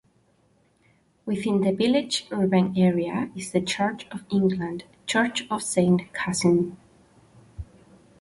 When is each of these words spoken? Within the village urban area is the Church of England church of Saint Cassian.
Within 1.27 1.61
the 1.61 1.71
village 1.71 2.25
urban 2.31 2.75
area 2.75 3.29
is 3.35 3.51
the 3.51 3.61
Church 3.61 4.07
of 4.09 4.23
England 4.31 4.83
church 5.05 5.45
of 5.51 5.61
Saint 5.61 6.11
Cassian. 6.11 6.75